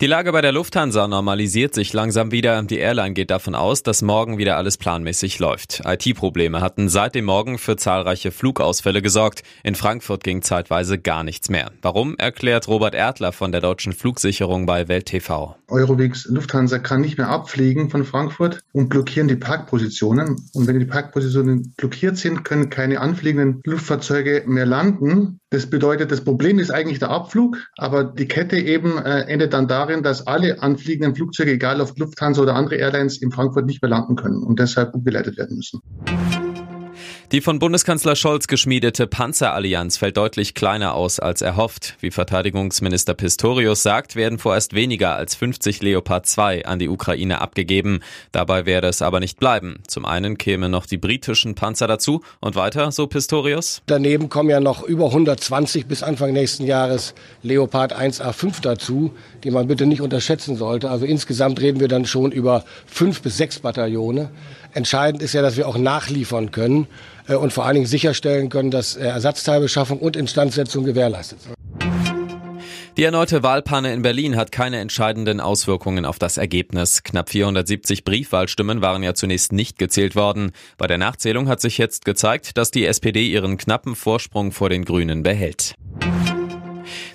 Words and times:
Die 0.00 0.06
Lage 0.06 0.32
bei 0.32 0.40
der 0.40 0.52
Lufthansa 0.52 1.06
normalisiert 1.08 1.74
sich 1.74 1.92
langsam 1.92 2.30
wieder. 2.32 2.62
Die 2.62 2.78
Airline 2.78 3.14
geht 3.14 3.30
davon 3.30 3.54
aus, 3.54 3.82
dass 3.82 4.02
morgen 4.02 4.38
wieder 4.38 4.56
alles 4.56 4.76
planmäßig 4.76 5.38
läuft. 5.38 5.82
IT-Probleme 5.84 6.60
hatten 6.60 6.88
seit 6.88 7.14
dem 7.14 7.26
Morgen 7.26 7.58
für 7.58 7.76
zahlreiche 7.76 8.30
Flugausfälle 8.30 9.02
gesorgt. 9.02 9.42
In 9.62 9.74
Frankfurt 9.74 10.24
ging 10.24 10.42
zeitweise 10.42 10.98
gar 10.98 11.24
nichts 11.24 11.48
mehr. 11.48 11.70
Warum, 11.82 12.16
erklärt 12.18 12.68
Robert 12.68 12.94
Erdler 12.94 13.32
von 13.32 13.52
der 13.52 13.60
Deutschen 13.60 13.92
Flugsicherung 13.92 14.66
bei 14.66 14.88
Welt 14.88 15.06
TV. 15.06 15.56
Eurowings 15.68 16.26
Lufthansa 16.26 16.78
kann 16.78 17.00
nicht 17.00 17.18
mehr 17.18 17.28
abfliegen 17.28 17.90
von 17.90 18.04
Frankfurt 18.04 18.60
und 18.72 18.88
blockieren 18.88 19.28
die 19.28 19.36
Parkpositionen. 19.36 20.36
Und 20.52 20.66
wenn 20.66 20.78
die 20.78 20.84
Parkpositionen 20.84 21.72
blockiert 21.76 22.16
sind, 22.16 22.44
können 22.44 22.70
keine 22.70 23.00
anfliegenden 23.00 23.60
Luftfahrzeuge 23.64 24.44
mehr 24.46 24.66
landen. 24.66 25.40
Das 25.54 25.70
bedeutet, 25.70 26.10
das 26.10 26.20
Problem 26.20 26.58
ist 26.58 26.72
eigentlich 26.72 26.98
der 26.98 27.10
Abflug, 27.10 27.58
aber 27.76 28.02
die 28.02 28.26
Kette 28.26 28.58
eben 28.58 28.98
äh, 28.98 29.20
endet 29.28 29.52
dann 29.52 29.68
darin, 29.68 30.02
dass 30.02 30.26
alle 30.26 30.60
anfliegenden 30.60 31.14
Flugzeuge, 31.14 31.52
egal 31.52 31.80
ob 31.80 31.96
Lufthansa 31.96 32.42
oder 32.42 32.56
andere 32.56 32.74
Airlines, 32.74 33.18
in 33.22 33.30
Frankfurt 33.30 33.64
nicht 33.64 33.80
mehr 33.80 33.88
landen 33.88 34.16
können 34.16 34.42
und 34.42 34.58
deshalb 34.58 34.92
umgeleitet 34.96 35.38
werden 35.38 35.54
müssen. 35.54 35.80
Die 37.34 37.40
von 37.40 37.58
Bundeskanzler 37.58 38.14
Scholz 38.14 38.46
geschmiedete 38.46 39.08
Panzerallianz 39.08 39.96
fällt 39.96 40.16
deutlich 40.18 40.54
kleiner 40.54 40.94
aus 40.94 41.18
als 41.18 41.42
erhofft. 41.42 41.96
Wie 41.98 42.12
Verteidigungsminister 42.12 43.14
Pistorius 43.14 43.82
sagt, 43.82 44.14
werden 44.14 44.38
vorerst 44.38 44.72
weniger 44.72 45.16
als 45.16 45.34
50 45.34 45.82
Leopard 45.82 46.26
2 46.26 46.64
an 46.64 46.78
die 46.78 46.88
Ukraine 46.88 47.40
abgegeben. 47.40 48.02
Dabei 48.30 48.66
werde 48.66 48.86
es 48.86 49.02
aber 49.02 49.18
nicht 49.18 49.40
bleiben. 49.40 49.80
Zum 49.88 50.04
einen 50.04 50.38
kämen 50.38 50.70
noch 50.70 50.86
die 50.86 50.96
britischen 50.96 51.56
Panzer 51.56 51.88
dazu 51.88 52.22
und 52.38 52.54
weiter, 52.54 52.92
so 52.92 53.08
Pistorius. 53.08 53.82
Daneben 53.86 54.28
kommen 54.28 54.50
ja 54.50 54.60
noch 54.60 54.84
über 54.84 55.06
120 55.06 55.86
bis 55.86 56.04
Anfang 56.04 56.32
nächsten 56.32 56.64
Jahres 56.64 57.14
Leopard 57.42 57.98
1A5 57.98 58.60
dazu, 58.62 59.12
die 59.42 59.50
man 59.50 59.66
bitte 59.66 59.86
nicht 59.86 60.02
unterschätzen 60.02 60.54
sollte. 60.54 60.88
Also 60.88 61.04
insgesamt 61.04 61.60
reden 61.60 61.80
wir 61.80 61.88
dann 61.88 62.06
schon 62.06 62.30
über 62.30 62.64
fünf 62.86 63.22
bis 63.22 63.38
sechs 63.38 63.58
Bataillone. 63.58 64.30
Entscheidend 64.72 65.20
ist 65.20 65.34
ja, 65.34 65.42
dass 65.42 65.56
wir 65.56 65.66
auch 65.66 65.78
nachliefern 65.78 66.52
können 66.52 66.86
und 67.28 67.52
vor 67.52 67.64
allen 67.64 67.74
Dingen 67.74 67.86
sicherstellen 67.86 68.48
können, 68.48 68.70
dass 68.70 68.96
äh, 68.96 69.06
Ersatzteilbeschaffung 69.06 69.98
und 69.98 70.16
Instandsetzung 70.16 70.84
gewährleistet 70.84 71.40
sind. 71.42 71.54
Die 72.96 73.02
erneute 73.02 73.42
Wahlpanne 73.42 73.92
in 73.92 74.02
Berlin 74.02 74.36
hat 74.36 74.52
keine 74.52 74.78
entscheidenden 74.78 75.40
Auswirkungen 75.40 76.04
auf 76.04 76.20
das 76.20 76.36
Ergebnis. 76.36 77.02
Knapp 77.02 77.28
470 77.28 78.04
Briefwahlstimmen 78.04 78.82
waren 78.82 79.02
ja 79.02 79.14
zunächst 79.14 79.52
nicht 79.52 79.80
gezählt 79.80 80.14
worden. 80.14 80.52
Bei 80.78 80.86
der 80.86 80.98
Nachzählung 80.98 81.48
hat 81.48 81.60
sich 81.60 81.76
jetzt 81.76 82.04
gezeigt, 82.04 82.56
dass 82.56 82.70
die 82.70 82.86
SPD 82.86 83.26
ihren 83.26 83.56
knappen 83.56 83.96
Vorsprung 83.96 84.52
vor 84.52 84.68
den 84.68 84.84
Grünen 84.84 85.24
behält. 85.24 85.74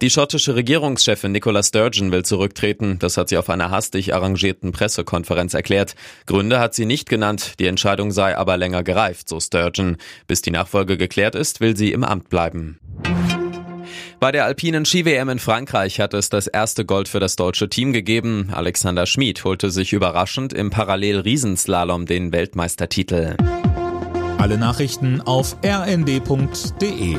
Die 0.00 0.10
schottische 0.10 0.54
Regierungschefin 0.56 1.32
Nicola 1.32 1.62
Sturgeon 1.62 2.10
will 2.10 2.24
zurücktreten. 2.24 2.98
Das 2.98 3.16
hat 3.16 3.28
sie 3.28 3.38
auf 3.38 3.48
einer 3.48 3.70
hastig 3.70 4.12
arrangierten 4.12 4.72
Pressekonferenz 4.72 5.54
erklärt. 5.54 5.94
Gründe 6.26 6.58
hat 6.58 6.74
sie 6.74 6.84
nicht 6.84 7.08
genannt. 7.08 7.54
Die 7.58 7.66
Entscheidung 7.66 8.10
sei 8.10 8.36
aber 8.36 8.56
länger 8.56 8.82
gereift, 8.82 9.28
so 9.28 9.38
Sturgeon. 9.40 9.96
Bis 10.26 10.42
die 10.42 10.50
Nachfolge 10.50 10.96
geklärt 10.96 11.34
ist, 11.34 11.60
will 11.60 11.76
sie 11.76 11.92
im 11.92 12.04
Amt 12.04 12.28
bleiben. 12.28 12.80
Bei 14.20 14.32
der 14.32 14.46
alpinen 14.46 14.84
Ski-WM 14.84 15.28
in 15.28 15.38
Frankreich 15.38 16.00
hat 16.00 16.14
es 16.14 16.28
das 16.28 16.46
erste 16.46 16.84
Gold 16.84 17.08
für 17.08 17.20
das 17.20 17.36
deutsche 17.36 17.68
Team 17.68 17.92
gegeben. 17.92 18.48
Alexander 18.52 19.06
Schmid 19.06 19.44
holte 19.44 19.70
sich 19.70 19.92
überraschend 19.92 20.52
im 20.52 20.70
Parallel-Riesenslalom 20.70 22.06
den 22.06 22.32
Weltmeistertitel. 22.32 23.36
Alle 24.38 24.58
Nachrichten 24.58 25.20
auf 25.20 25.56
rnd.de 25.64 27.16